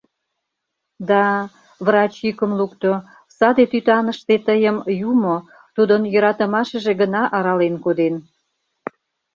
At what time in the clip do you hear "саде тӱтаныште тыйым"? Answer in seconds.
3.37-4.77